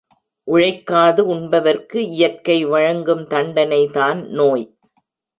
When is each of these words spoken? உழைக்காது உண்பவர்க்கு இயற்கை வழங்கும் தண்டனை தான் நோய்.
உழைக்காது 0.47 1.21
உண்பவர்க்கு 1.33 1.99
இயற்கை 2.13 2.57
வழங்கும் 2.65 3.21
தண்டனை 3.27 3.81
தான் 3.89 4.19
நோய். 4.31 4.65